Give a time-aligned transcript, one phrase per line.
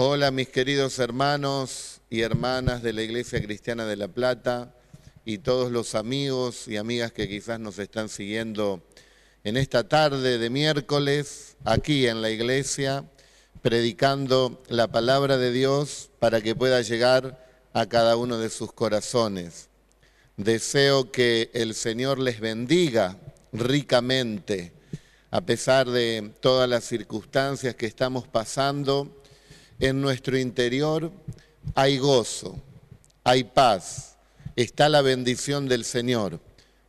[0.00, 4.72] Hola mis queridos hermanos y hermanas de la Iglesia Cristiana de La Plata
[5.24, 8.80] y todos los amigos y amigas que quizás nos están siguiendo
[9.42, 13.06] en esta tarde de miércoles aquí en la iglesia,
[13.60, 19.68] predicando la palabra de Dios para que pueda llegar a cada uno de sus corazones.
[20.36, 23.16] Deseo que el Señor les bendiga
[23.52, 24.72] ricamente
[25.32, 29.18] a pesar de todas las circunstancias que estamos pasando,
[29.80, 31.12] en nuestro interior
[31.74, 32.60] hay gozo,
[33.24, 34.16] hay paz,
[34.56, 36.40] está la bendición del Señor.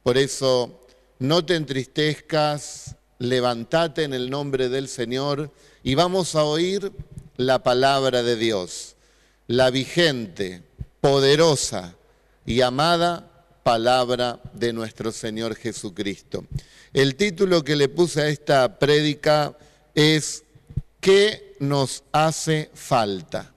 [0.04, 0.80] Por eso
[1.20, 5.52] no te entristezcas, levántate en el nombre del Señor
[5.84, 6.92] y vamos a oír
[7.38, 8.96] la palabra de Dios,
[9.48, 10.64] la vigente,
[11.02, 11.96] poderosa
[12.46, 13.30] y amada
[13.64, 16.46] palabra de nuestro Señor Jesucristo.
[16.94, 19.56] El título que le puse a esta prédica
[19.94, 20.44] es
[21.00, 23.54] ¿Qué nos hace falta?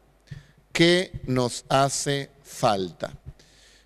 [0.72, 3.12] ¿Qué nos hace falta?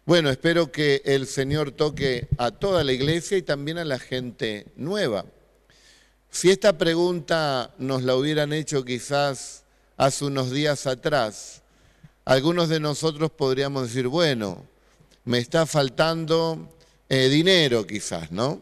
[0.05, 4.67] Bueno, espero que el Señor toque a toda la iglesia y también a la gente
[4.77, 5.25] nueva.
[6.31, 9.64] Si esta pregunta nos la hubieran hecho quizás
[9.97, 11.62] hace unos días atrás,
[12.25, 14.64] algunos de nosotros podríamos decir, bueno,
[15.25, 16.69] me está faltando
[17.09, 18.61] eh, dinero quizás, ¿no?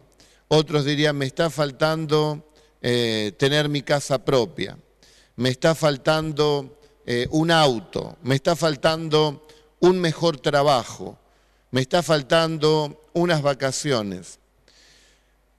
[0.48, 4.78] Otros dirían, me está faltando eh, tener mi casa propia,
[5.36, 9.46] me está faltando eh, un auto, me está faltando
[9.80, 11.18] un mejor trabajo,
[11.70, 14.38] me está faltando unas vacaciones.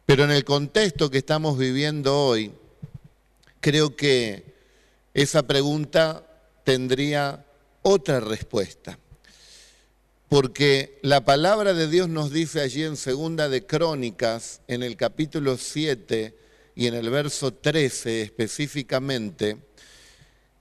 [0.05, 2.51] Pero en el contexto que estamos viviendo hoy,
[3.59, 4.53] creo que
[5.13, 6.23] esa pregunta
[6.63, 7.43] tendría
[7.81, 8.97] otra respuesta
[10.29, 15.57] porque la palabra de Dios nos dice allí en Segunda de Crónicas, en el capítulo
[15.57, 16.35] 7
[16.75, 19.57] y en el verso 13 específicamente,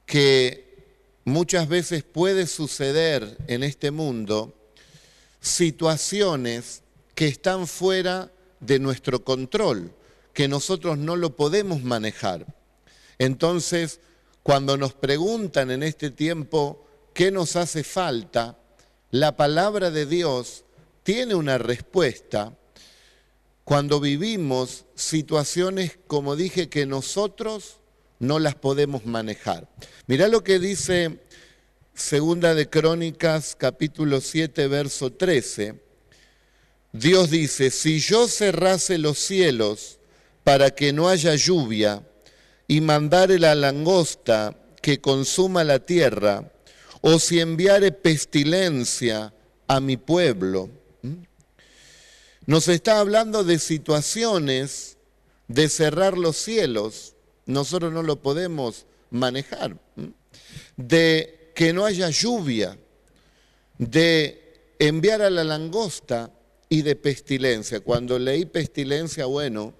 [0.06, 0.64] que
[1.24, 4.54] muchas veces puede suceder en este mundo
[5.40, 6.82] situaciones
[7.14, 8.30] que están fuera
[8.61, 9.92] de nuestro control,
[10.33, 12.46] que nosotros no lo podemos manejar.
[13.18, 14.00] Entonces,
[14.42, 18.58] cuando nos preguntan en este tiempo qué nos hace falta,
[19.10, 20.64] la palabra de Dios
[21.02, 22.56] tiene una respuesta
[23.64, 27.80] cuando vivimos situaciones, como dije, que nosotros
[28.19, 29.69] no las podemos manejar.
[30.07, 31.20] Mirá lo que dice
[31.95, 35.80] Segunda de Crónicas, capítulo 7, verso 13.
[36.92, 39.98] Dios dice, si yo cerrase los cielos
[40.45, 42.07] para que no haya lluvia
[42.69, 46.52] y mandare la langosta que consuma la tierra,
[47.01, 49.35] o si enviare pestilencia
[49.67, 50.70] a mi pueblo.
[52.46, 54.98] Nos está hablando de situaciones
[55.48, 57.14] de cerrar los cielos,
[57.46, 59.78] nosotros no lo podemos manejar,
[60.77, 62.78] de que no haya lluvia,
[63.78, 66.33] de enviar a la langosta
[66.68, 67.80] y de pestilencia.
[67.80, 69.72] Cuando leí pestilencia, bueno,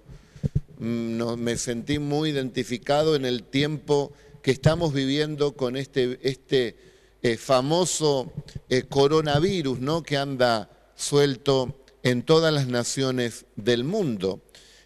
[0.79, 4.11] mm, me sentí muy identificado en el tiempo
[4.41, 6.75] que estamos viviendo con este, este
[7.21, 8.31] eh, famoso
[8.69, 10.03] eh, coronavirus ¿no?
[10.03, 14.39] que anda suelto en todas las naciones del mundo.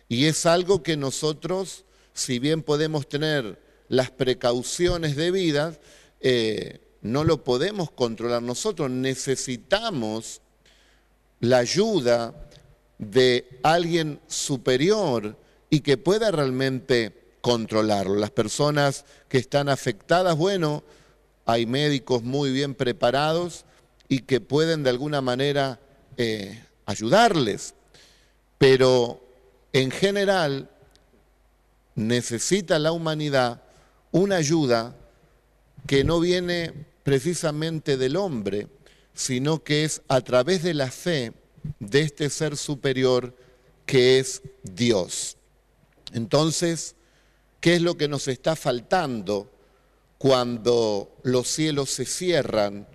[0.08, 5.82] Y es algo que nosotros, si bien podemos tener las precauciones debidas,
[6.22, 8.42] eh, no lo podemos controlar.
[8.42, 10.40] Nosotros necesitamos
[11.42, 12.34] la ayuda
[12.98, 15.36] de alguien superior
[15.70, 18.16] y que pueda realmente controlarlo.
[18.16, 20.86] Las personas que están afectadas, bueno,
[21.46, 23.66] hay médicos muy bien preparados
[24.08, 25.82] y que pueden de alguna manera
[26.16, 27.74] eh, ayudarles,
[28.58, 29.24] pero
[29.74, 30.70] en general
[31.96, 33.62] necesita la humanidad
[34.12, 34.96] una ayuda
[35.86, 36.74] que no viene
[37.04, 38.68] precisamente del hombre,
[39.14, 41.34] sino que es a través de la fe
[41.80, 43.36] de este ser superior
[43.86, 45.38] que es Dios.
[46.14, 46.96] Entonces,
[47.60, 49.52] ¿qué es lo que nos está faltando?
[50.20, 52.86] cuando los cielos se cierran,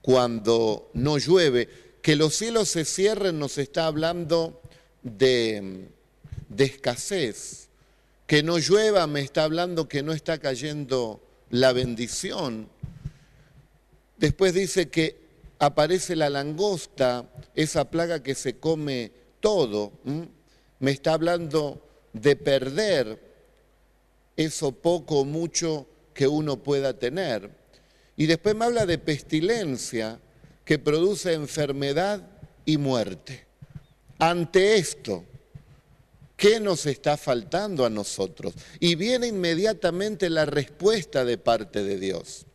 [0.00, 1.68] cuando no llueve.
[2.02, 4.60] Que los cielos se cierren nos está hablando
[5.02, 5.88] de,
[6.56, 7.68] escasez.
[8.26, 11.20] Que no llueva me está hablando que no está cayendo
[11.50, 12.68] la bendición.
[14.18, 15.18] Después dice que
[15.58, 19.92] aparece la langosta, esa plaga que se come todo.
[20.78, 21.82] Me está hablando
[22.12, 23.18] de perder
[24.36, 27.50] eso poco o mucho que uno pueda tener.
[28.16, 30.18] Y después me habla de pestilencia
[30.70, 32.24] que produce enfermedad
[32.64, 33.44] y muerte.
[34.20, 35.24] Ante esto,
[36.36, 38.54] ¿qué nos está faltando a nosotros?
[38.78, 42.46] Y viene inmediatamente la respuesta de parte de Dios.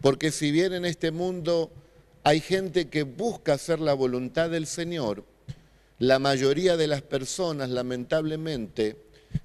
[0.00, 1.70] Porque si bien en este mundo
[2.22, 5.26] hay gente que busca hacer la voluntad del Señor,
[5.98, 8.96] la mayoría de las personas, lamentablemente,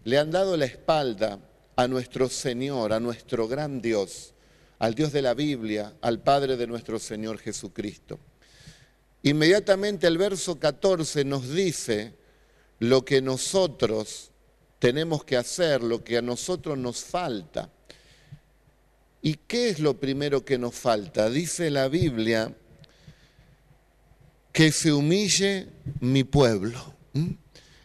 [0.06, 1.40] le han dado la espalda
[1.76, 4.34] a nuestro Señor, a nuestro gran Dios,
[4.80, 8.20] al Dios de la Biblia, al Padre de nuestro Señor Jesucristo.
[9.24, 12.14] Inmediatamente el verso 14 nos dice
[12.80, 14.32] lo que nosotros
[14.80, 17.70] tenemos que hacer, lo que a nosotros nos falta.
[19.22, 21.30] ¿Y qué es lo primero que nos falta?
[21.30, 22.56] Dice la Biblia
[24.54, 25.68] que se humille
[26.00, 26.96] mi pueblo.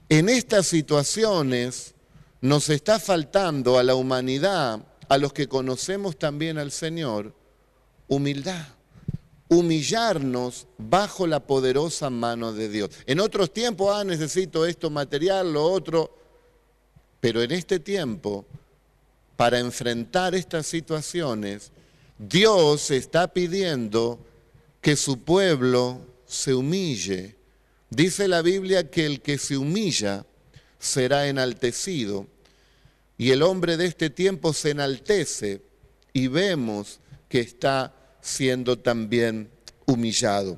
[0.08, 1.94] En estas situaciones
[2.40, 7.34] nos está faltando a la humanidad, a los que conocemos también al Señor,
[8.08, 8.66] humildad
[9.48, 12.90] humillarnos bajo la poderosa mano de Dios.
[13.06, 16.16] En otros tiempos, ah, necesito esto material, lo otro,
[17.20, 18.44] pero en este tiempo,
[19.36, 21.72] para enfrentar estas situaciones,
[22.18, 24.18] Dios está pidiendo
[24.80, 27.36] que su pueblo se humille.
[27.90, 30.26] Dice la Biblia que el que se humilla
[30.78, 32.26] será enaltecido.
[33.16, 35.62] Y el hombre de este tiempo se enaltece
[36.12, 39.50] y vemos que está siendo también
[39.86, 40.56] humillado.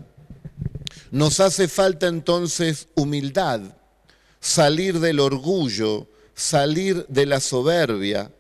[1.11, 3.61] Nos hace falta entonces humildad,
[4.41, 8.31] salir del orgullo, salir de la soberbia.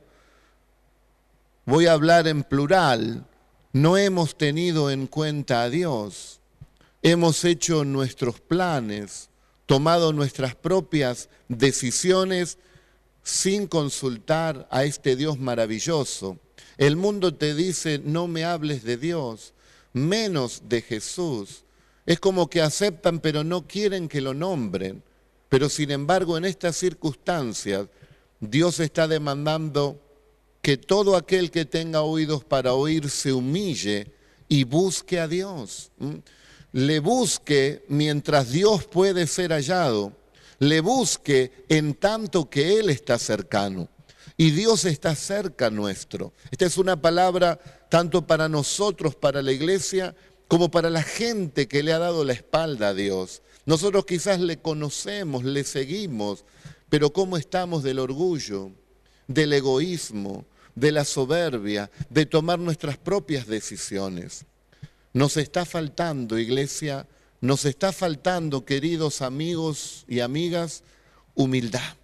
[1.64, 3.26] Voy a hablar en plural.
[3.72, 6.40] No hemos tenido en cuenta a Dios.
[7.02, 9.28] Hemos hecho nuestros planes,
[9.66, 12.58] tomado nuestras propias decisiones
[13.26, 16.38] sin consultar a este Dios maravilloso.
[16.78, 19.52] El mundo te dice, no me hables de Dios,
[19.93, 21.64] menos de Jesús.
[22.06, 25.02] Es como que aceptan pero no quieren que lo nombren.
[25.49, 27.88] Pero sin embargo en estas circunstancias
[28.38, 30.00] Dios está demandando
[30.62, 34.06] que todo aquel que tenga oídos para oír se humille
[34.46, 35.90] y busque a Dios.
[36.70, 40.12] Le busque mientras Dios puede ser hallado.
[40.58, 43.88] Le busque en tanto que Él está cercano.
[44.37, 46.32] Y Dios está cerca nuestro.
[46.50, 47.58] Esta es una palabra
[47.88, 50.14] tanto para nosotros, para la iglesia,
[50.49, 53.43] como para la gente que le ha dado la espalda a Dios.
[53.64, 56.44] Nosotros quizás le conocemos, le seguimos,
[56.88, 58.70] pero ¿cómo estamos del orgullo,
[59.26, 60.44] del egoísmo,
[60.75, 64.44] de la soberbia, de tomar nuestras propias decisiones?
[65.12, 67.09] Nos está faltando, iglesia,
[67.46, 70.82] nos está faltando, queridos amigos y amigas,
[71.34, 71.96] humildad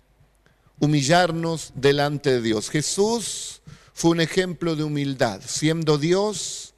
[0.83, 2.69] humillarnos delante de Dios.
[2.69, 3.63] Jesús
[3.95, 5.41] fue un ejemplo de humildad.
[5.47, 6.75] Siendo Dios,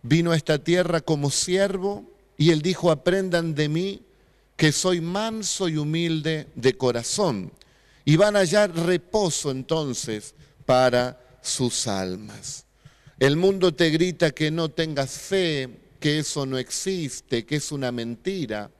[0.00, 4.02] vino a esta tierra como siervo y él dijo, aprendan de mí
[4.56, 7.52] que soy manso y humilde de corazón.
[8.06, 10.34] Y van a hallar reposo entonces
[10.64, 12.64] para sus almas.
[13.18, 15.68] El mundo te grita que no tengas fe,
[16.02, 18.70] que eso no existe, que es una mentira.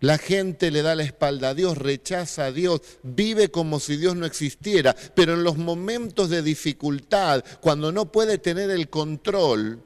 [0.00, 4.14] La gente le da la espalda a Dios, rechaza a Dios, vive como si Dios
[4.14, 9.82] no existiera, pero en los momentos de dificultad, cuando no puede tener el control,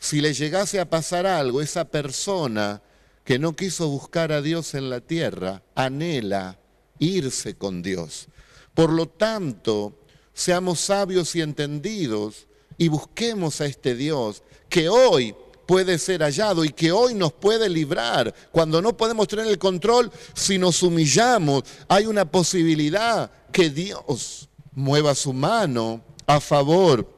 [0.00, 2.82] si le llegase a pasar algo, esa persona
[3.24, 6.58] que no quiso buscar a Dios en la tierra, anhela
[6.98, 8.26] irse con Dios.
[8.74, 9.96] Por lo tanto,
[10.32, 14.42] seamos sabios y entendidos y busquemos a este Dios
[14.74, 15.32] que hoy
[15.66, 18.34] puede ser hallado y que hoy nos puede librar.
[18.50, 25.14] Cuando no podemos tener el control, si nos humillamos, hay una posibilidad que Dios mueva
[25.14, 27.08] su mano a favor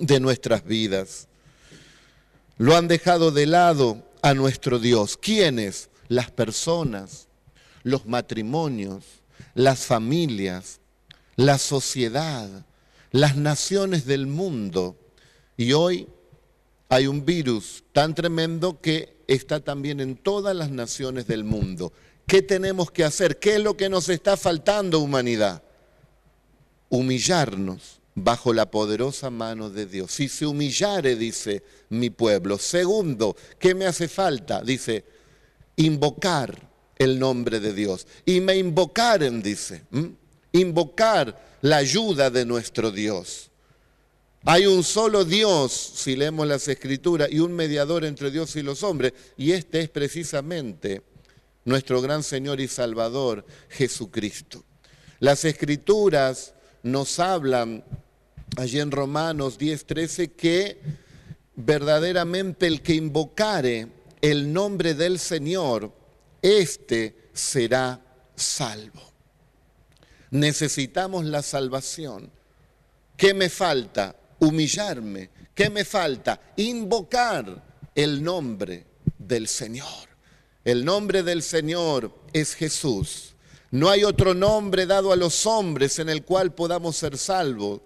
[0.00, 1.28] de nuestras vidas.
[2.58, 5.16] Lo han dejado de lado a nuestro Dios.
[5.16, 5.88] ¿Quiénes?
[6.08, 7.26] Las personas,
[7.84, 9.02] los matrimonios,
[9.54, 10.78] las familias,
[11.36, 12.66] la sociedad,
[13.12, 14.98] las naciones del mundo.
[15.56, 16.06] Y hoy
[16.92, 21.90] hay un virus tan tremendo que está también en todas las naciones del mundo.
[22.26, 23.38] ¿Qué tenemos que hacer?
[23.38, 25.62] ¿Qué es lo que nos está faltando, humanidad?
[26.90, 30.12] Humillarnos bajo la poderosa mano de Dios.
[30.12, 32.58] Si se humillare, dice mi pueblo.
[32.58, 34.60] Segundo, ¿qué me hace falta?
[34.60, 35.06] Dice,
[35.76, 36.68] invocar
[36.98, 38.06] el nombre de Dios.
[38.26, 39.84] Y me invocaren, dice,
[40.52, 43.50] invocar la ayuda de nuestro Dios.
[44.44, 48.82] Hay un solo Dios, si leemos las escrituras, y un mediador entre Dios y los
[48.82, 51.02] hombres, y este es precisamente
[51.64, 54.64] nuestro gran Señor y Salvador, Jesucristo.
[55.20, 57.84] Las escrituras nos hablan,
[58.56, 60.80] allí en Romanos 10:13, que
[61.54, 63.86] verdaderamente el que invocare
[64.20, 65.92] el nombre del Señor,
[66.40, 68.00] éste será
[68.34, 69.02] salvo.
[70.32, 72.28] Necesitamos la salvación.
[73.16, 74.16] ¿Qué me falta?
[74.42, 75.30] Humillarme.
[75.54, 76.40] ¿Qué me falta?
[76.56, 77.62] Invocar
[77.94, 78.84] el nombre
[79.16, 80.08] del Señor.
[80.64, 83.34] El nombre del Señor es Jesús.
[83.70, 87.80] No hay otro nombre dado a los hombres en el cual podamos ser salvos.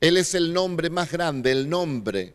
[0.00, 2.34] Él es el nombre más grande, el nombre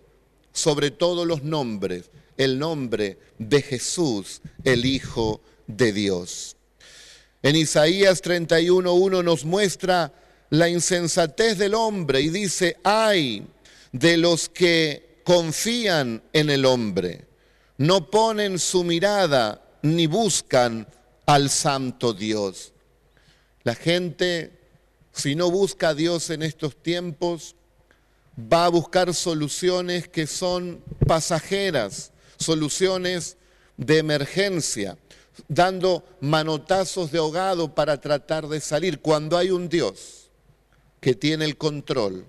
[0.54, 6.56] sobre todos los nombres, el nombre de Jesús, el Hijo de Dios.
[7.44, 10.14] En Isaías 31.1 nos muestra
[10.50, 13.46] la insensatez del hombre y dice, ay
[13.92, 17.26] de los que confían en el hombre,
[17.78, 20.88] no ponen su mirada ni buscan
[21.26, 22.74] al santo Dios.
[23.64, 24.52] La gente,
[25.12, 27.56] si no busca a Dios en estos tiempos,
[28.40, 33.38] va a buscar soluciones que son pasajeras, soluciones
[33.76, 34.98] de emergencia,
[35.48, 40.30] dando manotazos de ahogado para tratar de salir, cuando hay un Dios
[41.00, 42.26] que tiene el control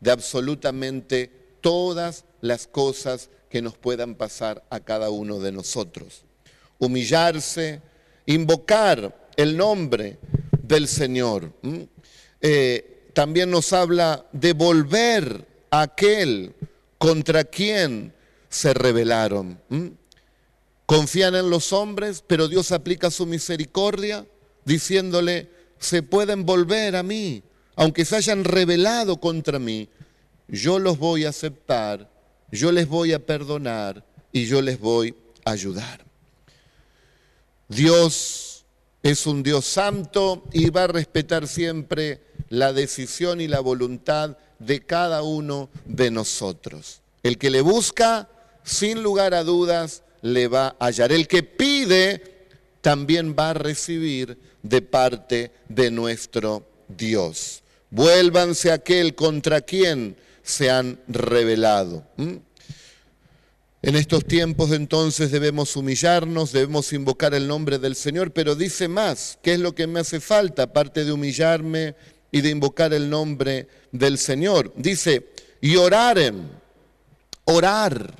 [0.00, 1.30] de absolutamente
[1.60, 6.24] todas las cosas que nos puedan pasar a cada uno de nosotros.
[6.78, 7.82] Humillarse,
[8.26, 10.18] invocar el nombre
[10.62, 11.52] del Señor.
[12.40, 16.54] Eh, también nos habla de volver a aquel
[16.98, 18.14] contra quien
[18.48, 19.60] se rebelaron.
[20.86, 24.26] Confían en los hombres, pero Dios aplica su misericordia
[24.64, 27.42] diciéndole, se pueden volver a mí,
[27.76, 29.88] aunque se hayan rebelado contra mí,
[30.48, 32.10] yo los voy a aceptar
[32.50, 36.04] yo les voy a perdonar y yo les voy a ayudar.
[37.68, 38.64] Dios
[39.02, 44.80] es un Dios santo y va a respetar siempre la decisión y la voluntad de
[44.80, 47.02] cada uno de nosotros.
[47.22, 48.28] El que le busca,
[48.64, 51.12] sin lugar a dudas, le va a hallar.
[51.12, 52.48] El que pide,
[52.80, 56.66] también va a recibir de parte de nuestro
[56.96, 57.62] Dios.
[57.90, 62.04] Vuélvanse aquel contra quien se han revelado.
[63.82, 69.38] En estos tiempos entonces debemos humillarnos, debemos invocar el nombre del Señor, pero dice más,
[69.42, 71.94] ¿qué es lo que me hace falta aparte de humillarme
[72.30, 74.72] y de invocar el nombre del Señor?
[74.76, 75.32] Dice,
[75.62, 76.50] y oraren,
[77.44, 78.14] orar,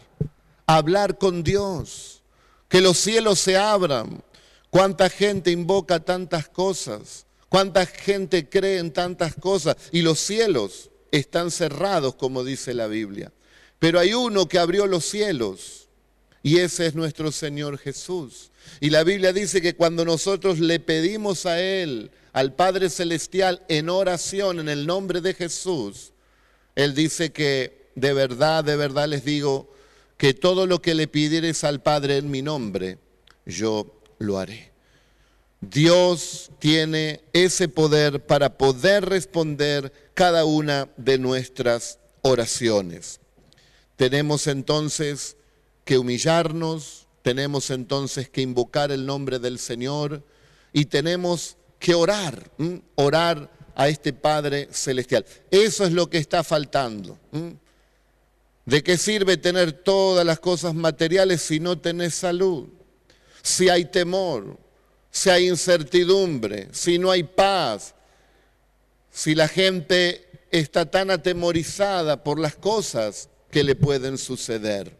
[0.67, 2.23] hablar con Dios,
[2.69, 4.23] que los cielos se abran.
[4.71, 7.27] ¿Cuánta gente invoca tantas cosas?
[7.51, 9.77] ¿Cuánta gente cree en tantas cosas?
[9.91, 13.33] Y los cielos están cerrados, como dice la Biblia.
[13.81, 15.89] Pero hay uno que abrió los cielos
[16.45, 18.53] y ese es nuestro Señor Jesús.
[18.79, 23.89] Y la Biblia dice que cuando nosotros le pedimos a Él, al Padre Celestial, en
[23.89, 26.13] oración, en el nombre de Jesús,
[26.77, 29.75] Él dice que de verdad, de verdad les digo,
[30.17, 32.99] que todo lo que le pidieres al Padre en mi nombre,
[33.45, 34.70] yo lo haré.
[35.61, 43.21] Dios tiene ese poder para poder responder cada una de nuestras oraciones.
[43.97, 45.37] Tenemos entonces
[45.85, 50.23] que humillarnos, tenemos entonces que invocar el nombre del Señor
[50.73, 52.51] y tenemos que orar,
[52.95, 55.27] orar a este Padre Celestial.
[55.51, 57.19] Eso es lo que está faltando.
[58.65, 62.69] ¿De qué sirve tener todas las cosas materiales si no tenés salud?
[63.43, 64.59] Si hay temor,
[65.11, 67.95] si hay incertidumbre, si no hay paz,
[69.11, 74.97] si la gente está tan atemorizada por las cosas que le pueden suceder.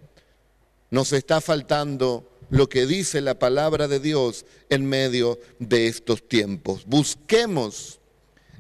[0.91, 6.85] Nos está faltando lo que dice la palabra de Dios en medio de estos tiempos.
[6.87, 8.01] Busquemos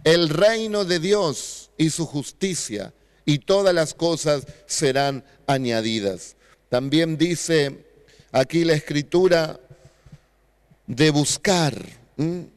[0.04, 6.36] el reino de Dios y su justicia y todas las cosas serán añadidas.
[6.68, 7.84] También dice
[8.30, 9.60] aquí la escritura
[10.90, 11.86] de buscar.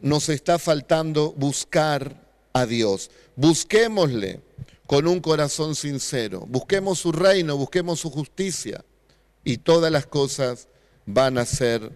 [0.02, 3.12] Nos está faltando buscar a Dios.
[3.36, 4.42] Busquémosle
[4.88, 6.44] con un corazón sincero.
[6.48, 8.84] Busquemos su reino, busquemos su justicia
[9.44, 10.68] y todas las cosas
[11.06, 11.92] van a ser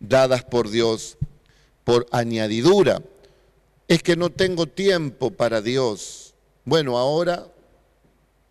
[0.00, 1.16] dadas por Dios
[1.84, 3.00] por añadidura.
[3.86, 6.34] Es que no tengo tiempo para Dios.
[6.64, 7.46] Bueno, ahora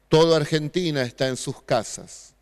[0.08, 2.34] toda Argentina está en sus casas.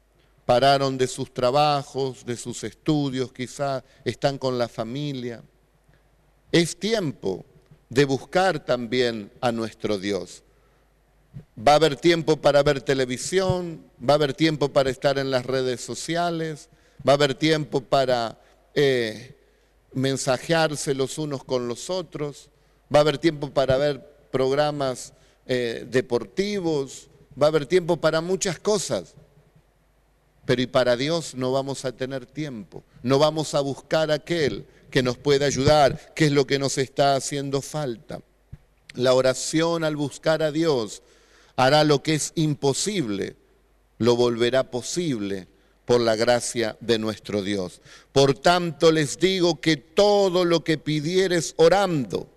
[0.45, 5.43] Pararon de sus trabajos, de sus estudios, quizá están con la familia.
[6.51, 7.45] Es tiempo
[7.89, 10.43] de buscar también a nuestro Dios.
[11.57, 15.45] Va a haber tiempo para ver televisión, va a haber tiempo para estar en las
[15.45, 16.69] redes sociales,
[17.07, 18.39] va a haber tiempo para
[18.73, 19.35] eh,
[19.93, 22.49] mensajearse los unos con los otros,
[22.93, 25.13] va a haber tiempo para ver programas
[25.47, 27.07] eh, deportivos,
[27.41, 29.15] va a haber tiempo para muchas cosas.
[30.45, 35.03] Pero y para Dios no vamos a tener tiempo, no vamos a buscar aquel que
[35.03, 38.21] nos pueda ayudar, que es lo que nos está haciendo falta.
[38.93, 41.01] La oración al buscar a Dios
[41.55, 43.35] hará lo que es imposible,
[43.97, 45.47] lo volverá posible
[45.85, 47.81] por la gracia de nuestro Dios.
[48.11, 52.29] Por tanto les digo que todo lo que pidieres orando,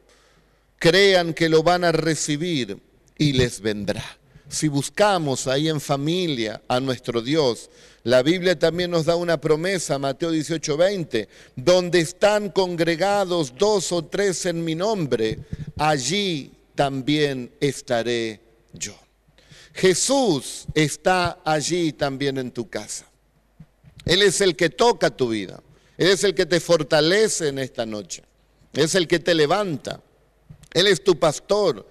[0.78, 2.78] crean que lo van a recibir
[3.16, 4.04] y les vendrá.
[4.48, 7.68] Si buscamos ahí en familia a nuestro Dios,
[8.04, 14.04] la Biblia también nos da una promesa, Mateo 18, 20, donde están congregados dos o
[14.04, 15.40] tres en mi nombre,
[15.76, 18.40] allí también estaré
[18.72, 18.98] yo.
[19.74, 23.06] Jesús está allí también en tu casa.
[24.04, 25.62] Él es el que toca tu vida.
[25.98, 28.22] Él es el que te fortalece en esta noche.
[28.72, 30.00] Es el que te levanta.
[30.72, 31.86] Él es tu pastor.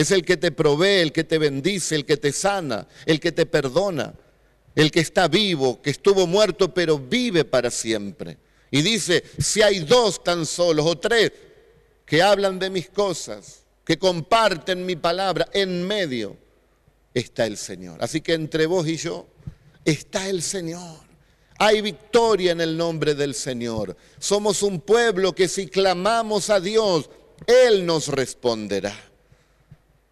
[0.00, 3.32] Es el que te provee, el que te bendice, el que te sana, el que
[3.32, 4.14] te perdona,
[4.74, 8.38] el que está vivo, que estuvo muerto, pero vive para siempre.
[8.70, 11.32] Y dice, si hay dos tan solos o tres
[12.06, 16.38] que hablan de mis cosas, que comparten mi palabra, en medio
[17.12, 18.02] está el Señor.
[18.02, 19.26] Así que entre vos y yo
[19.84, 20.98] está el Señor.
[21.58, 23.94] Hay victoria en el nombre del Señor.
[24.18, 27.10] Somos un pueblo que si clamamos a Dios,
[27.46, 29.09] Él nos responderá.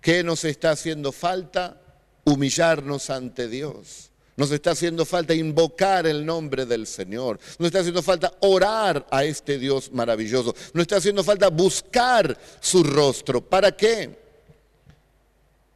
[0.01, 1.81] ¿Qué nos está haciendo falta?
[2.25, 4.11] Humillarnos ante Dios.
[4.37, 7.41] Nos está haciendo falta invocar el nombre del Señor.
[7.59, 10.55] Nos está haciendo falta orar a este Dios maravilloso.
[10.73, 13.41] Nos está haciendo falta buscar su rostro.
[13.41, 14.17] ¿Para qué?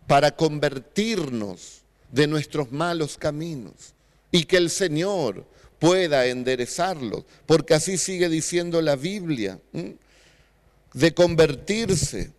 [0.06, 3.94] Para convertirnos de nuestros malos caminos
[4.30, 5.44] y que el Señor
[5.80, 7.24] pueda enderezarlos.
[7.46, 9.58] Porque así sigue diciendo la Biblia.
[10.92, 12.30] De convertirse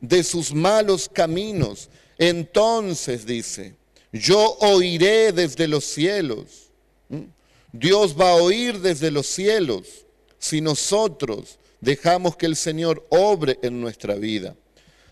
[0.00, 1.88] de sus malos caminos.
[2.18, 3.76] Entonces dice,
[4.12, 6.70] yo oiré desde los cielos.
[7.08, 7.24] ¿Mm?
[7.72, 10.06] Dios va a oír desde los cielos
[10.38, 14.56] si nosotros dejamos que el Señor obre en nuestra vida.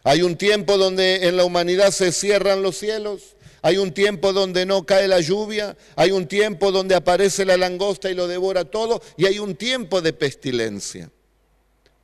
[0.03, 4.65] Hay un tiempo donde en la humanidad se cierran los cielos, hay un tiempo donde
[4.65, 9.03] no cae la lluvia, hay un tiempo donde aparece la langosta y lo devora todo,
[9.17, 11.11] y hay un tiempo de pestilencia.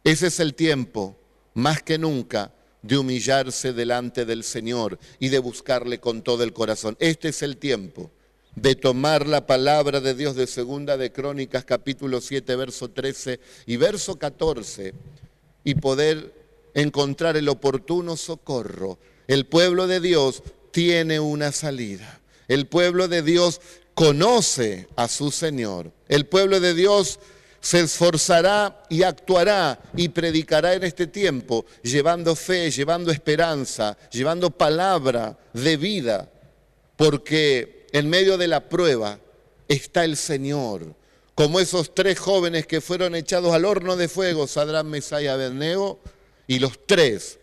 [0.02, 1.16] Ese es el tiempo,
[1.54, 6.96] más que nunca, de humillarse delante del Señor y de buscarle con todo el corazón.
[7.00, 8.10] Este es el tiempo
[8.54, 13.76] de tomar la palabra de Dios de Segunda de Crónicas capítulo 7 verso 13 y
[13.76, 14.92] verso 14
[15.64, 16.34] y poder
[16.74, 18.98] encontrar el oportuno socorro.
[19.28, 22.20] El pueblo de Dios tiene una salida.
[22.48, 23.60] El pueblo de Dios
[23.94, 25.92] conoce a su Señor.
[26.08, 27.20] El pueblo de Dios
[27.62, 35.38] se esforzará y actuará y predicará en este tiempo, llevando fe, llevando esperanza, llevando palabra
[35.52, 36.28] de vida,
[36.96, 39.20] porque en medio de la prueba
[39.68, 40.96] está el Señor,
[41.36, 46.00] como esos tres jóvenes que fueron echados al horno de fuego, Sadrán, Mesá y Abednego,
[46.48, 47.38] y los tres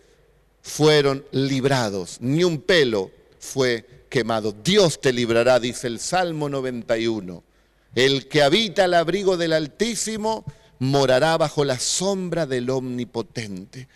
[0.62, 4.52] fueron librados, ni un pelo fue quemado.
[4.52, 7.49] Dios te librará, dice el Salmo 91.
[7.96, 10.46] El que habita al abrigo del Altísimo
[10.80, 13.88] morará bajo la sombra del Omnipotente.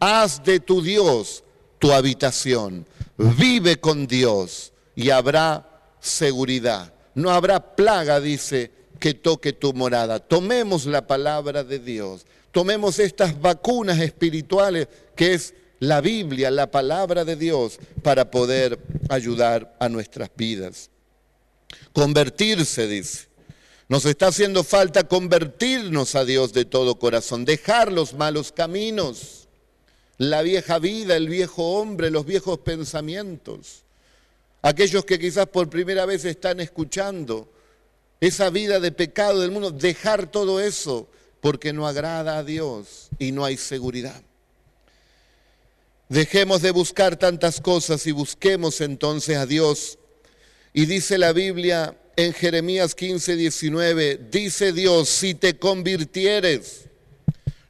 [0.00, 1.44] Haz de tu Dios
[1.78, 2.86] tu habitación.
[3.16, 5.68] Vive con Dios y habrá
[6.00, 6.94] seguridad.
[7.14, 10.20] No habrá plaga, dice, que toque tu morada.
[10.20, 12.24] Tomemos la palabra de Dios.
[12.52, 14.86] Tomemos estas vacunas espirituales
[15.16, 20.88] que es la Biblia, la palabra de Dios, para poder ayudar a nuestras vidas.
[21.92, 23.31] Convertirse, dice.
[23.92, 29.48] Nos está haciendo falta convertirnos a Dios de todo corazón, dejar los malos caminos,
[30.16, 33.82] la vieja vida, el viejo hombre, los viejos pensamientos.
[34.62, 37.52] Aquellos que quizás por primera vez están escuchando
[38.18, 41.06] esa vida de pecado del mundo, dejar todo eso
[41.42, 44.22] porque no agrada a Dios y no hay seguridad.
[46.08, 49.98] Dejemos de buscar tantas cosas y busquemos entonces a Dios.
[50.72, 56.86] Y dice la Biblia en Jeremías 15, 19, dice Dios, si te convirtieres,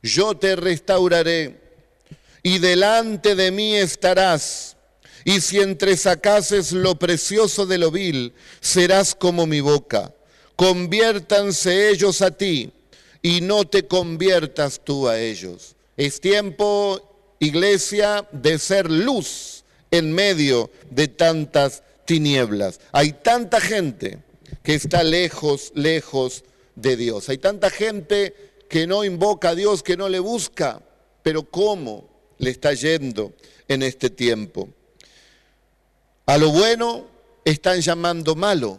[0.02, 1.60] yo te restauraré
[2.42, 4.76] y delante de mí estarás.
[5.24, 10.12] Y si entresacases lo precioso de lo vil, serás como mi boca.
[10.56, 12.72] Conviértanse ellos a ti
[13.22, 15.76] y no te conviertas tú a ellos.
[15.96, 22.80] Es tiempo, iglesia, de ser luz en medio de tantas tinieblas.
[22.90, 24.18] Hay tanta gente
[24.62, 26.44] que está lejos, lejos
[26.74, 27.28] de Dios.
[27.28, 28.34] Hay tanta gente
[28.68, 30.80] que no invoca a Dios, que no le busca,
[31.22, 33.34] pero ¿cómo le está yendo
[33.68, 34.68] en este tiempo?
[36.26, 37.06] A lo bueno
[37.44, 38.78] están llamando malo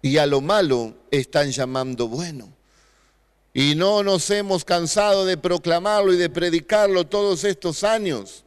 [0.00, 2.52] y a lo malo están llamando bueno.
[3.52, 8.44] Y no nos hemos cansado de proclamarlo y de predicarlo todos estos años,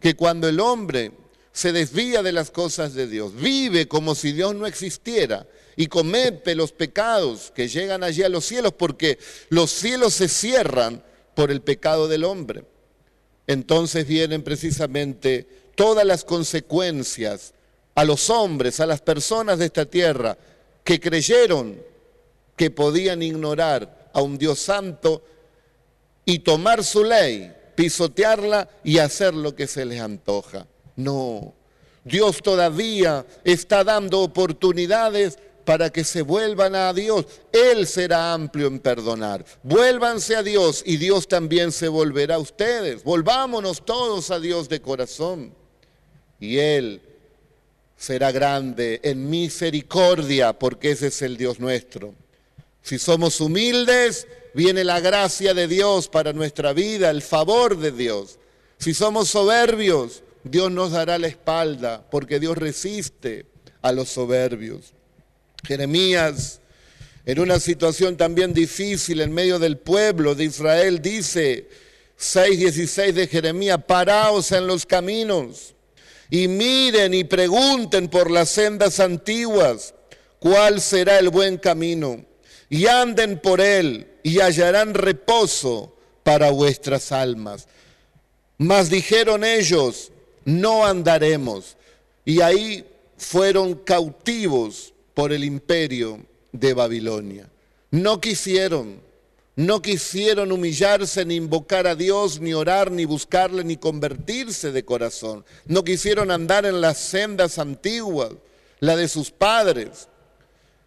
[0.00, 1.12] que cuando el hombre
[1.52, 6.54] se desvía de las cosas de Dios, vive como si Dios no existiera y comete
[6.54, 11.02] los pecados que llegan allí a los cielos porque los cielos se cierran
[11.34, 12.64] por el pecado del hombre.
[13.46, 17.54] Entonces vienen precisamente todas las consecuencias
[17.94, 20.36] a los hombres, a las personas de esta tierra
[20.84, 21.82] que creyeron
[22.56, 25.22] que podían ignorar a un Dios santo
[26.24, 30.66] y tomar su ley, pisotearla y hacer lo que se les antoja.
[30.96, 31.54] No,
[32.04, 35.38] Dios todavía está dando oportunidades
[35.70, 37.26] para que se vuelvan a Dios.
[37.52, 39.44] Él será amplio en perdonar.
[39.62, 43.04] Vuélvanse a Dios y Dios también se volverá a ustedes.
[43.04, 45.54] Volvámonos todos a Dios de corazón.
[46.40, 47.00] Y Él
[47.96, 52.16] será grande en misericordia, porque ese es el Dios nuestro.
[52.82, 58.40] Si somos humildes, viene la gracia de Dios para nuestra vida, el favor de Dios.
[58.76, 63.46] Si somos soberbios, Dios nos dará la espalda, porque Dios resiste
[63.82, 64.94] a los soberbios.
[65.66, 66.60] Jeremías,
[67.26, 71.68] en una situación también difícil en medio del pueblo de Israel, dice
[72.18, 75.74] 6.16 de Jeremías, paraos en los caminos
[76.30, 79.94] y miren y pregunten por las sendas antiguas
[80.38, 82.24] cuál será el buen camino
[82.68, 87.66] y anden por él y hallarán reposo para vuestras almas.
[88.58, 90.12] Mas dijeron ellos,
[90.44, 91.76] no andaremos.
[92.24, 96.18] Y ahí fueron cautivos por el imperio
[96.50, 97.46] de Babilonia.
[97.90, 99.02] No quisieron,
[99.54, 105.44] no quisieron humillarse ni invocar a Dios, ni orar, ni buscarle, ni convertirse de corazón.
[105.66, 108.30] No quisieron andar en las sendas antiguas,
[108.78, 110.08] la de sus padres.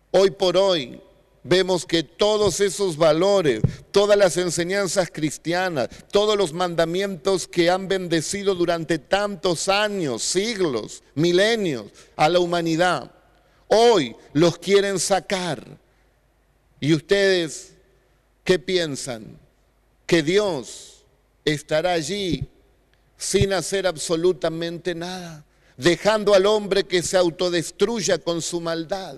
[0.10, 1.00] Hoy por hoy
[1.43, 8.56] vemos que todos esos valores, todas las enseñanzas cristianas, todos los mandamientos que han bendecido
[8.56, 13.12] durante tantos años, siglos, milenios a la humanidad,
[13.74, 15.66] hoy los quieren sacar.
[16.80, 17.74] ¿Y ustedes
[18.44, 19.38] qué piensan?
[20.06, 21.04] Que Dios
[21.46, 22.48] estará allí
[23.18, 25.46] sin hacer absolutamente nada,
[25.78, 29.18] dejando al hombre que se autodestruya con su maldad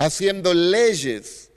[0.00, 1.50] haciendo leyes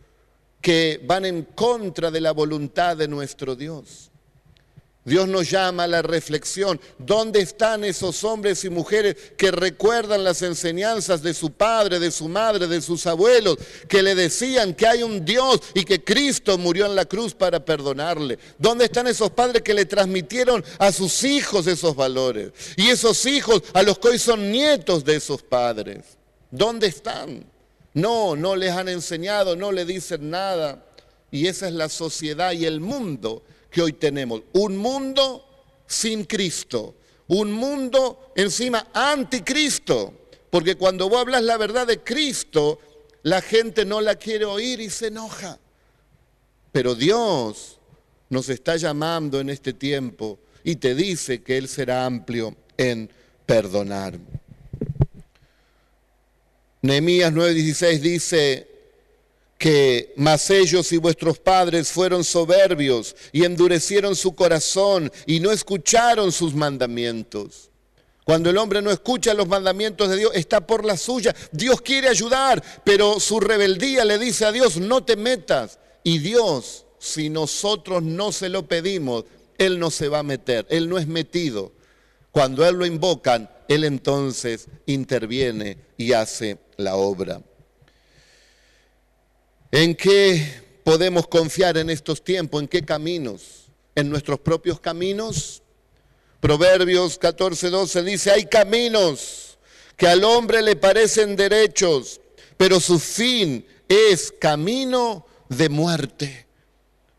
[0.62, 4.12] que van en contra de la voluntad de nuestro Dios.
[5.06, 6.80] Dios nos llama a la reflexión.
[6.98, 12.30] ¿Dónde están esos hombres y mujeres que recuerdan las enseñanzas de su padre, de su
[12.30, 13.58] madre, de sus abuelos,
[13.90, 17.64] que le decían que hay un Dios y que Cristo murió en la cruz para
[17.66, 18.40] perdonarle?
[18.58, 22.52] ¿Dónde están esos padres que le transmitieron a sus hijos esos valores?
[22.78, 26.18] Y esos hijos a los que hoy son nietos de esos padres.
[26.50, 27.44] ¿Dónde están?
[27.94, 30.86] No, no les han enseñado, no le dicen nada.
[31.30, 34.44] Y esa es la sociedad y el mundo que hoy tenemos.
[34.54, 35.44] Un mundo
[35.88, 36.96] sin Cristo.
[37.28, 40.14] Un mundo encima anticristo.
[40.52, 42.80] Porque cuando vos hablas la verdad de Cristo,
[43.24, 45.60] la gente no la quiere oír y se enoja.
[46.72, 47.80] Pero Dios
[48.30, 53.10] nos está llamando en este tiempo y te dice que Él será amplio en
[53.48, 54.20] perdonar.
[56.84, 58.68] Nehemías 9:16 dice
[59.64, 66.34] que mas ellos y vuestros padres fueron soberbios y endurecieron su corazón y no escucharon
[66.34, 67.72] sus mandamientos.
[68.26, 71.34] Cuando el hombre no escucha los mandamientos de Dios, está por la suya.
[71.54, 75.80] Dios quiere ayudar, pero su rebeldía le dice a Dios, no te metas.
[76.04, 79.24] Y Dios, si nosotros no se lo pedimos,
[79.58, 81.72] Él no se va a meter, Él no es metido.
[82.32, 87.42] Cuando Él lo invocan, Él entonces interviene y hace la obra.
[89.76, 92.62] ¿En qué podemos confiar en estos tiempos?
[92.62, 93.72] ¿En qué caminos?
[93.96, 95.64] ¿En nuestros propios caminos?
[96.40, 99.58] Proverbios 14, 12 dice, hay caminos
[99.98, 102.22] que al hombre le parecen derechos,
[102.56, 106.46] pero su fin es camino de muerte.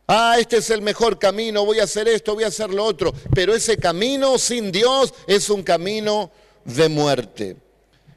[0.06, 3.12] Ah, este es el mejor camino, voy a hacer esto, voy a hacer lo otro,
[3.34, 6.30] pero ese camino sin Dios es un camino
[6.64, 7.56] de muerte.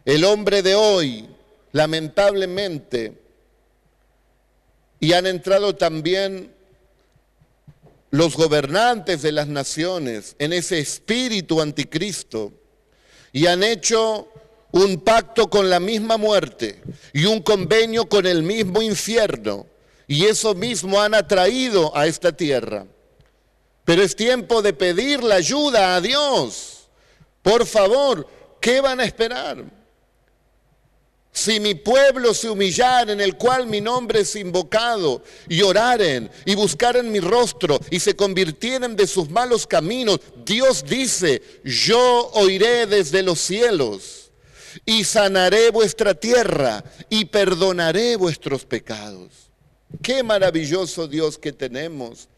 [0.06, 1.28] El hombre de hoy,
[1.72, 3.26] lamentablemente,
[5.00, 6.54] y han entrado también
[8.10, 12.54] los gobernantes de las naciones en ese espíritu anticristo
[13.32, 14.30] y han hecho
[14.72, 16.82] un pacto con la misma muerte
[17.14, 19.68] y un convenio con el mismo infierno
[20.08, 22.86] y eso mismo han atraído a esta tierra.
[23.84, 26.90] Pero es tiempo de pedir la ayuda a Dios.
[27.42, 28.28] Por favor,
[28.60, 29.64] ¿qué van a esperar?
[31.38, 36.56] Si mi pueblo se humillara en el cual mi nombre es invocado, y oraren y
[36.56, 43.22] buscaren mi rostro y se convirtieren de sus malos caminos, Dios dice, yo oiré desde
[43.22, 44.32] los cielos
[44.84, 49.52] y sanaré vuestra tierra y perdonaré vuestros pecados.
[50.02, 52.30] Qué maravilloso Dios que tenemos.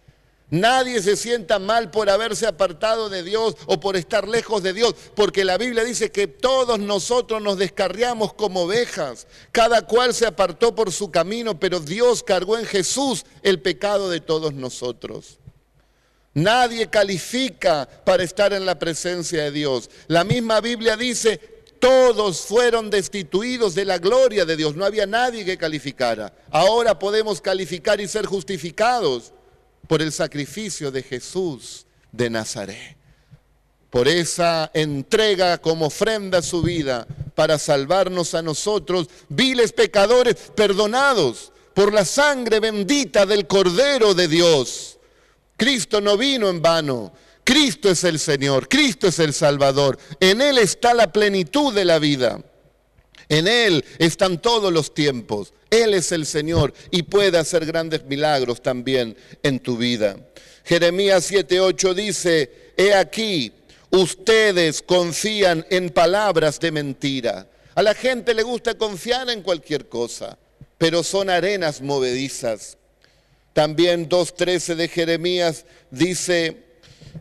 [0.51, 4.95] Nadie se sienta mal por haberse apartado de Dios o por estar lejos de Dios,
[5.15, 10.73] porque la Biblia dice que todos nosotros nos descarriamos como ovejas, cada cual se apartó
[10.73, 15.37] por su camino, pero Dios cargó en Jesús el pecado de todos nosotros.
[16.33, 19.89] Nadie califica para estar en la presencia de Dios.
[20.07, 21.37] La misma Biblia dice,
[21.79, 26.33] todos fueron destituidos de la gloria de Dios, no había nadie que calificara.
[26.49, 29.33] Ahora podemos calificar y ser justificados
[29.89, 32.95] por el sacrificio de Jesús de Nazaret,
[33.89, 41.51] por esa entrega como ofrenda a su vida para salvarnos a nosotros, viles pecadores, perdonados
[41.73, 44.99] por la sangre bendita del Cordero de Dios.
[45.57, 47.11] Cristo no vino en vano,
[47.43, 51.97] Cristo es el Señor, Cristo es el Salvador, en Él está la plenitud de la
[51.97, 52.39] vida.
[53.29, 55.53] En Él están todos los tiempos.
[55.69, 60.17] Él es el Señor y puede hacer grandes milagros también en tu vida.
[60.65, 63.53] Jeremías 7:8 dice, he aquí,
[63.91, 67.47] ustedes confían en palabras de mentira.
[67.75, 70.37] A la gente le gusta confiar en cualquier cosa,
[70.79, 72.77] pero son arenas movedizas.
[73.53, 76.57] También 2.13 de Jeremías dice,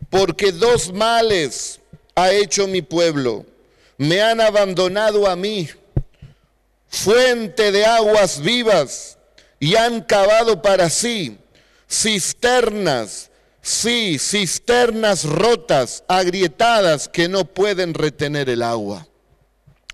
[0.09, 1.79] porque dos males
[2.15, 3.45] ha hecho mi pueblo.
[3.97, 5.67] Me han abandonado a mí
[6.89, 9.17] fuente de aguas vivas,
[9.59, 11.37] y han cavado para sí
[11.89, 19.07] cisternas, sí, cisternas rotas, agrietadas, que no pueden retener el agua.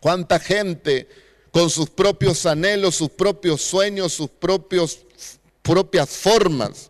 [0.01, 1.07] ¿Cuánta gente
[1.51, 4.99] con sus propios anhelos, sus propios sueños, sus propios,
[5.61, 6.89] propias formas,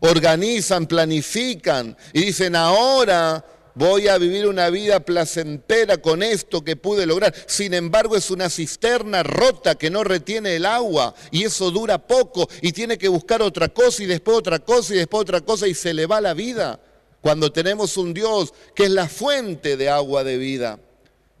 [0.00, 7.06] organizan, planifican y dicen, ahora voy a vivir una vida placentera con esto que pude
[7.06, 7.34] lograr.
[7.46, 12.48] Sin embargo, es una cisterna rota que no retiene el agua y eso dura poco
[12.62, 15.74] y tiene que buscar otra cosa y después otra cosa y después otra cosa y
[15.74, 16.80] se le va la vida.
[17.20, 20.78] Cuando tenemos un Dios que es la fuente de agua de vida,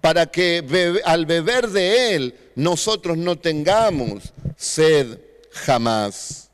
[0.00, 5.18] para que al beber de Él nosotros no tengamos sed
[5.50, 6.50] jamás.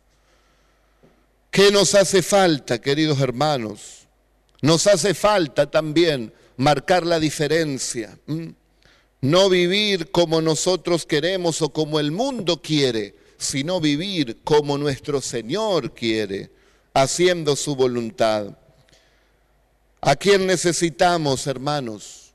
[1.51, 4.00] ¿Qué nos hace falta, queridos hermanos?
[4.63, 8.19] Nos hace falta también marcar la diferencia.
[9.21, 15.95] No vivir como nosotros queremos o como el mundo quiere, sino vivir como nuestro Señor
[15.95, 16.51] quiere,
[16.93, 18.57] haciendo su voluntad.
[20.03, 22.33] ¿A quién necesitamos, hermanos?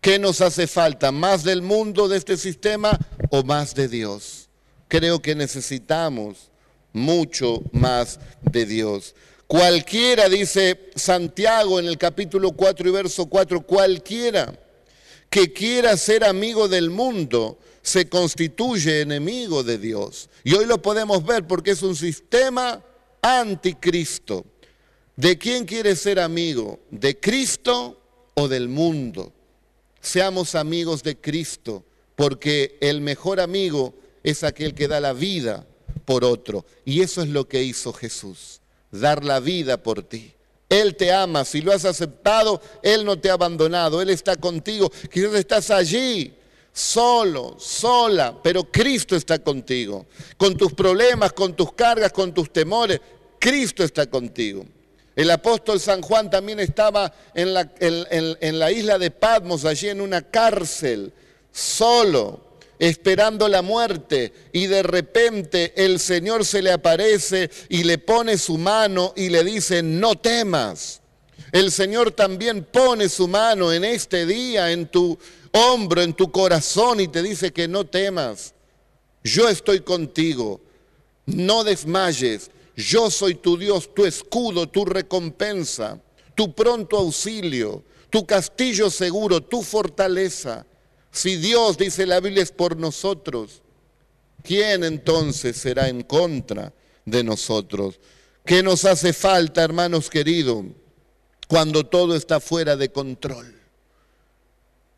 [0.00, 1.10] ¿Qué nos hace falta?
[1.10, 2.96] ¿Más del mundo de este sistema
[3.30, 4.48] o más de Dios?
[4.88, 6.50] Creo que necesitamos
[6.92, 9.14] mucho más de Dios.
[9.46, 14.58] Cualquiera, dice Santiago en el capítulo 4 y verso 4, cualquiera
[15.30, 20.28] que quiera ser amigo del mundo se constituye enemigo de Dios.
[20.42, 22.82] Y hoy lo podemos ver porque es un sistema
[23.22, 24.44] anticristo.
[25.14, 26.80] ¿De quién quiere ser amigo?
[26.90, 28.00] ¿De Cristo
[28.34, 29.32] o del mundo?
[30.00, 31.84] Seamos amigos de Cristo,
[32.16, 35.64] porque el mejor amigo es aquel que da la vida
[36.04, 36.66] por otro.
[36.84, 38.60] Y eso es lo que hizo Jesús
[39.00, 40.32] dar la vida por ti.
[40.68, 44.90] Él te ama, si lo has aceptado, Él no te ha abandonado, Él está contigo.
[45.10, 46.34] Quizás estás allí,
[46.72, 50.06] solo, sola, pero Cristo está contigo.
[50.36, 53.00] Con tus problemas, con tus cargas, con tus temores,
[53.38, 54.64] Cristo está contigo.
[55.14, 61.12] El apóstol San Juan también estaba en la, isla de Patmos, allí en una cárcel,
[61.50, 62.45] solo,
[62.78, 68.58] esperando la muerte y de repente el Señor se le aparece y le pone su
[68.58, 71.00] mano y le dice, no temas.
[71.52, 75.18] El Señor también pone su mano en este día, en tu
[75.52, 78.54] hombro, en tu corazón y te dice que no temas.
[79.22, 80.60] Yo estoy contigo,
[81.26, 82.50] no desmayes.
[82.76, 85.98] Yo soy tu Dios, tu escudo, tu recompensa,
[86.34, 90.66] tu pronto auxilio, tu castillo seguro, tu fortaleza.
[91.16, 93.62] Si Dios, dice la Biblia, es por nosotros,
[94.42, 96.74] ¿quién entonces será en contra
[97.06, 97.98] de nosotros?
[98.44, 100.66] ¿Qué nos hace falta, hermanos queridos,
[101.48, 103.58] cuando todo está fuera de control?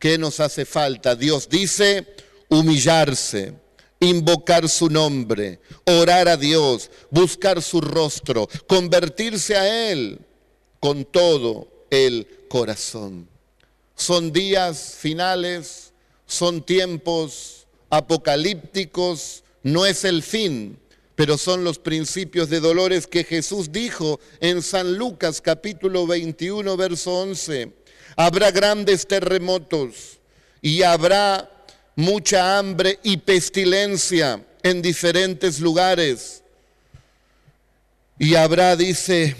[0.01, 1.15] ¿Qué nos hace falta?
[1.15, 2.05] Dios dice
[2.49, 3.55] humillarse,
[4.01, 10.19] invocar su nombre, orar a Dios, buscar su rostro, convertirse a Él
[10.81, 13.29] con todo el corazón.
[13.95, 15.88] Son días finales
[16.29, 20.79] son tiempos apocalípticos, no es el fin,
[21.17, 27.23] pero son los principios de dolores que Jesús dijo en San Lucas capítulo 21, verso
[27.23, 27.73] 11.
[28.15, 30.19] Habrá grandes terremotos
[30.61, 31.51] y habrá
[31.97, 36.43] mucha hambre y pestilencia en diferentes lugares.
[38.19, 39.35] Y habrá, dice,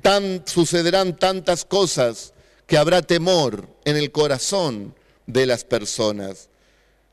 [0.00, 2.32] tan, sucederán tantas cosas
[2.68, 4.94] que habrá temor en el corazón
[5.26, 6.48] de las personas.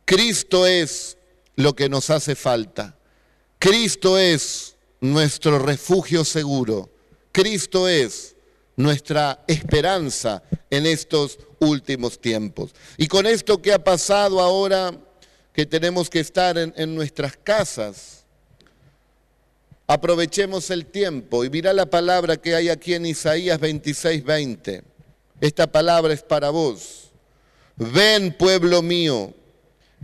[0.06, 1.18] Cristo es
[1.56, 2.96] lo que nos hace falta.
[3.60, 6.90] Cristo es nuestro refugio seguro.
[7.32, 8.36] Cristo es
[8.76, 12.72] nuestra esperanza en estos últimos tiempos.
[12.98, 14.92] Y con esto que ha pasado ahora,
[15.54, 18.26] que tenemos que estar en, nuestras casas,
[19.88, 24.84] aprovechemos el tiempo y mira la palabra que hay aquí en Isaías 26, 20.
[25.42, 27.11] Esta palabra es para vos.
[27.76, 29.34] Ven, pueblo mío,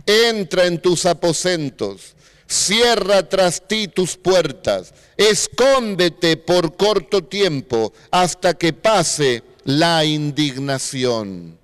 [0.06, 8.72] entra en tus aposentos, cierra tras ti tus puertas, escóndete por corto tiempo hasta que
[8.72, 11.58] pase la indignación.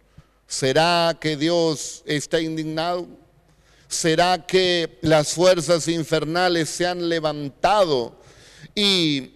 [0.47, 3.09] ¿Será que Dios está indignado?
[3.88, 8.21] ¿Será que las fuerzas infernales se han levantado
[8.75, 9.33] y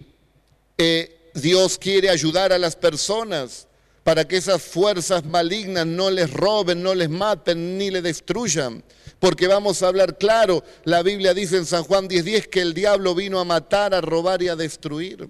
[0.77, 3.67] eh, Dios quiere ayudar a las personas
[4.03, 8.83] para que esas fuerzas malignas no les roben, no les maten ni le destruyan?
[9.19, 13.13] Porque vamos a hablar claro, la Biblia dice en San Juan 10:10 que el diablo
[13.13, 15.27] vino a matar, a robar y a destruir.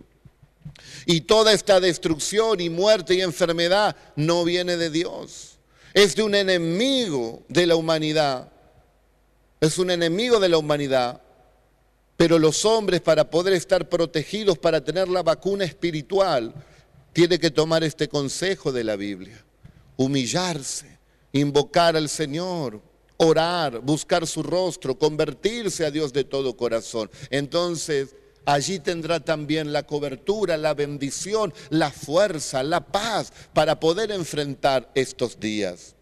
[1.06, 5.58] Y toda esta destrucción y muerte y enfermedad no viene de Dios.
[5.94, 8.52] Es de un enemigo de la humanidad.
[9.60, 11.22] Es un enemigo de la humanidad.
[12.16, 16.54] Pero los hombres para poder estar protegidos, para tener la vacuna espiritual,
[17.14, 19.44] tienen que tomar este consejo de la Biblia.
[19.98, 20.98] Humillarse,
[21.34, 22.82] invocar al Señor,
[23.18, 27.10] orar, buscar su rostro, convertirse a Dios de todo corazón.
[27.30, 34.90] Entonces, allí tendrá también la cobertura, la bendición, la fuerza, la paz para poder enfrentar
[34.96, 35.96] estos días.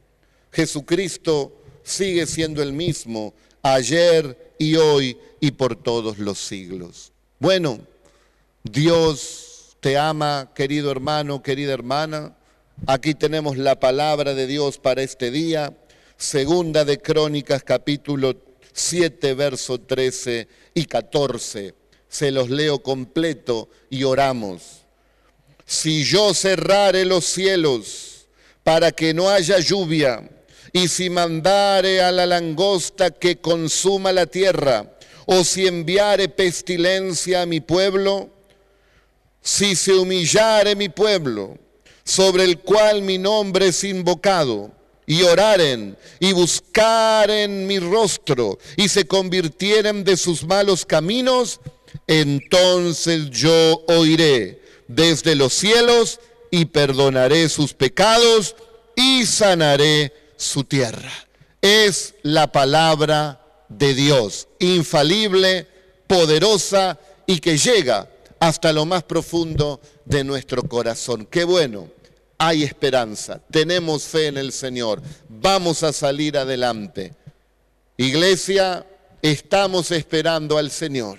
[0.51, 7.11] Jesucristo sigue siendo el mismo ayer y hoy y por todos los siglos.
[7.39, 7.79] Bueno,
[8.63, 9.46] Dios
[9.87, 12.35] te ama, querido hermano, querida hermana.
[12.87, 15.77] Aquí tenemos la palabra de Dios para este día.
[16.17, 18.35] Segunda de Crónicas capítulo
[18.73, 21.73] 7, verso 13 y 14.
[22.09, 24.81] Se los leo completo y oramos.
[25.65, 28.27] Si yo cerrare los cielos
[28.65, 30.29] para que no haya lluvia,
[30.73, 34.97] y si mandare a la langosta que consuma la tierra,
[35.27, 38.31] o si enviare pestilencia a mi pueblo,
[39.47, 41.57] si se humillare mi pueblo,
[42.03, 44.73] sobre el cual mi nombre es invocado,
[45.05, 51.61] y oraren y buscaren mi rostro y se convirtieren de sus malos caminos,
[52.07, 56.19] entonces yo oiré desde los cielos
[56.51, 58.53] y perdonaré sus pecados
[58.97, 61.13] y sanaré su tierra.
[61.61, 65.67] Es la palabra de Dios, infalible,
[66.05, 71.25] poderosa y que llega hasta lo más profundo de nuestro corazón.
[71.25, 71.89] Qué bueno
[72.37, 77.15] hay esperanza, tenemos fe en el Señor, vamos a salir adelante.
[77.97, 78.85] Iglesia,
[79.21, 81.17] estamos esperando al Señor.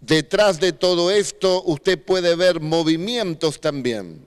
[0.00, 4.24] Detrás de todo esto usted puede ver movimientos también,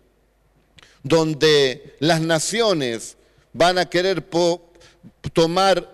[1.01, 3.15] donde las naciones
[3.53, 4.21] van a querer
[5.31, 5.89] tomar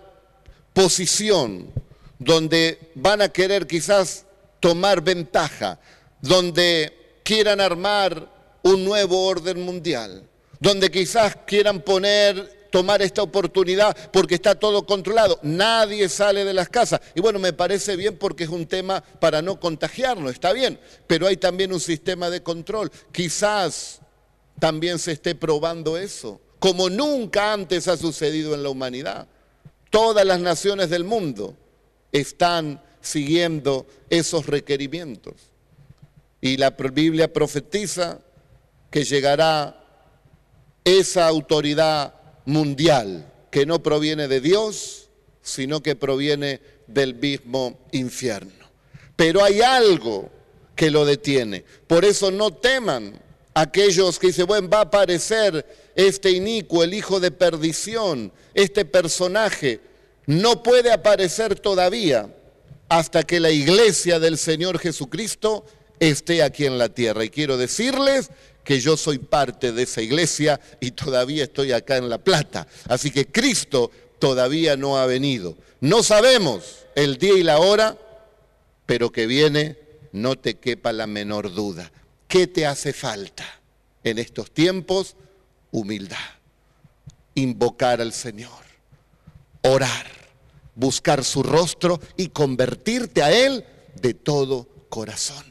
[0.74, 1.72] posición,
[2.18, 4.26] donde van a querer quizás
[4.62, 5.78] tomar ventaja,
[6.22, 8.32] donde quieran armar
[8.64, 10.24] un nuevo orden mundial,
[10.60, 15.40] donde quizás quieran poner, tomar esta oportunidad porque está todo controlado.
[15.42, 17.02] Nadie sale de las casas.
[17.16, 21.28] Y bueno, me parece bien porque es un tema para no contagiarnos, está bien, pero
[21.28, 22.90] hay también un sistema de control.
[23.12, 24.00] Quizás
[24.60, 29.28] también se esté probando eso, como nunca antes ha sucedido en la humanidad.
[29.90, 31.58] Todas las naciones del mundo
[32.12, 35.34] están siguiendo esos requerimientos.
[36.40, 38.20] Y la Biblia profetiza
[38.90, 39.78] que llegará
[40.84, 42.16] esa autoridad
[42.46, 45.10] mundial que no proviene de Dios,
[45.42, 48.52] sino que proviene del mismo infierno.
[49.16, 50.30] Pero hay algo
[50.76, 51.64] que lo detiene.
[51.88, 53.20] Por eso no teman
[53.54, 55.66] aquellos que dicen, bueno, va a aparecer
[55.96, 59.80] este inicuo, el hijo de perdición, este personaje.
[60.26, 62.34] No puede aparecer todavía
[62.92, 65.66] hasta que la iglesia del Señor Jesucristo
[65.98, 67.24] esté aquí en la tierra.
[67.24, 68.32] Y quiero decirles
[68.66, 72.68] que yo soy parte de esa iglesia y todavía estoy acá en La Plata.
[72.90, 75.56] Así que Cristo todavía no ha venido.
[75.80, 77.98] No sabemos el día y la hora,
[78.86, 79.78] pero que viene,
[80.12, 81.90] no te quepa la menor duda.
[82.28, 83.46] ¿Qué te hace falta
[84.04, 85.16] en estos tiempos?
[85.72, 86.18] Humildad.
[87.36, 88.66] Invocar al Señor.
[89.62, 90.21] Orar.
[90.76, 93.66] Buscar su rostro y convertirte a Él
[94.02, 95.44] de todo corazón.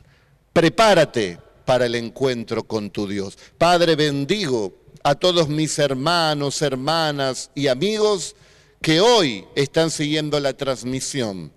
[0.52, 3.38] Prepárate para el encuentro con tu Dios.
[3.56, 8.34] Padre, bendigo a todos mis hermanos, hermanas y amigos
[8.82, 11.52] que hoy están siguiendo la transmisión.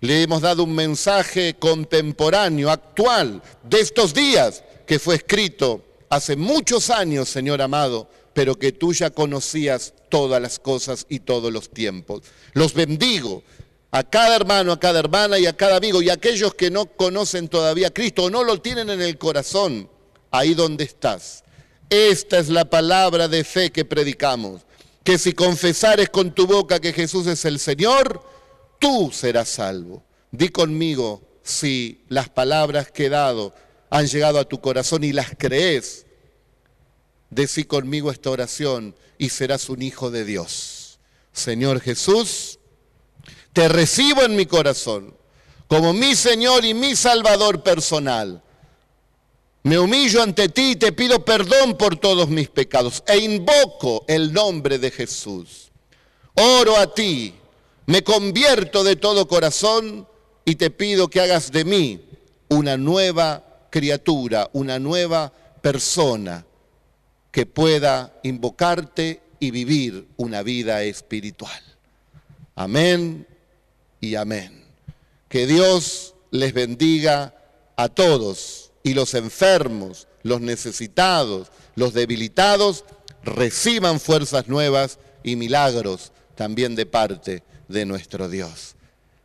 [0.00, 6.90] Le hemos dado un mensaje contemporáneo, actual, de estos días, que fue escrito hace muchos
[6.90, 12.20] años, Señor amado, pero que tú ya conocías todas las cosas y todos los tiempos.
[12.52, 13.42] Los bendigo
[13.90, 16.84] a cada hermano, a cada hermana y a cada amigo y a aquellos que no
[16.84, 19.88] conocen todavía a Cristo o no lo tienen en el corazón,
[20.30, 21.44] ahí donde estás.
[21.88, 24.66] Esta es la palabra de fe que predicamos,
[25.02, 28.22] que si confesares con tu boca que Jesús es el Señor,
[28.78, 30.04] tú serás salvo.
[30.30, 33.54] Di conmigo si las palabras que he dado
[33.88, 36.05] han llegado a tu corazón y las crees.
[37.36, 40.98] Decí conmigo esta oración y serás un hijo de Dios.
[41.34, 42.58] Señor Jesús,
[43.52, 45.14] te recibo en mi corazón
[45.68, 48.42] como mi Señor y mi Salvador personal.
[49.64, 54.32] Me humillo ante ti y te pido perdón por todos mis pecados e invoco el
[54.32, 55.70] nombre de Jesús.
[56.36, 57.34] Oro a ti,
[57.84, 60.08] me convierto de todo corazón
[60.46, 62.00] y te pido que hagas de mí
[62.48, 65.30] una nueva criatura, una nueva
[65.60, 66.46] persona
[67.36, 71.62] que pueda invocarte y vivir una vida espiritual.
[72.54, 73.26] Amén
[74.00, 74.64] y amén.
[75.28, 77.34] Que Dios les bendiga
[77.76, 82.86] a todos y los enfermos, los necesitados, los debilitados,
[83.22, 88.76] reciban fuerzas nuevas y milagros también de parte de nuestro Dios.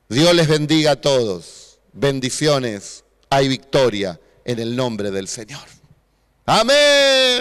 [0.09, 1.79] Dios les bendiga a todos.
[1.93, 3.05] Bendiciones.
[3.29, 5.63] Hay victoria en el nombre del Señor.
[6.45, 7.39] Amén.